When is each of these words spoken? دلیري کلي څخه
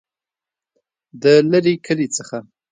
دلیري 1.21 1.75
کلي 1.85 2.07
څخه 2.17 2.37